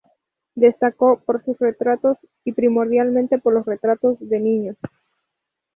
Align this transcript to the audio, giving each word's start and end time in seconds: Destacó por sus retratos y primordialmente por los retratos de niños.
Destacó 0.55 1.21
por 1.23 1.45
sus 1.45 1.59
retratos 1.59 2.17
y 2.43 2.53
primordialmente 2.53 3.37
por 3.37 3.53
los 3.53 3.67
retratos 3.67 4.17
de 4.19 4.39
niños. 4.39 4.77